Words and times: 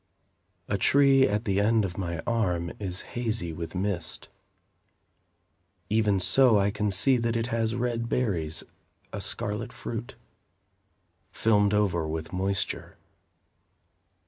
A 0.67 0.79
tree, 0.79 1.27
at 1.27 1.45
the 1.45 1.59
end 1.59 1.85
of 1.85 1.95
my 1.95 2.21
arm, 2.25 2.71
is 2.79 3.01
hazy 3.13 3.53
with 3.53 3.75
mist. 3.75 4.29
Even 5.91 6.19
so, 6.19 6.57
I 6.57 6.71
can 6.71 6.89
see 6.89 7.17
that 7.17 7.35
it 7.35 7.45
has 7.53 7.75
red 7.75 8.09
berries, 8.09 8.63
A 9.13 9.21
scarlet 9.21 9.71
fruit, 9.71 10.15
Filmed 11.31 11.75
over 11.75 12.07
with 12.07 12.33
moisture. 12.33 12.97